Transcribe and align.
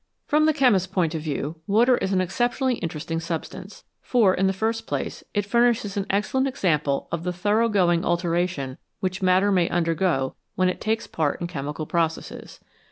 From 0.25 0.47
the 0.47 0.53
chemist's 0.53 0.87
point 0.91 1.13
of 1.13 1.21
view, 1.21 1.57
water 1.67 1.95
is 1.99 2.11
an 2.11 2.21
ex 2.21 2.35
ceptionally 2.35 2.79
interesting 2.81 3.19
substance. 3.19 3.83
For, 4.01 4.33
in 4.33 4.47
the 4.47 4.51
first 4.51 4.87
place, 4.87 5.23
it 5.35 5.45
furnishes 5.45 5.95
an 5.95 6.07
excellent 6.09 6.47
example 6.47 7.07
of 7.11 7.21
the 7.23 7.31
thorough 7.31 7.69
going 7.69 8.03
alteration 8.03 8.79
which 8.99 9.21
matter 9.21 9.51
may 9.51 9.69
undergo 9.69 10.33
when 10.55 10.69
it 10.69 10.81
takes 10.81 11.05
part 11.05 11.39
in 11.39 11.45
chemical 11.45 11.85
processes. 11.85 12.59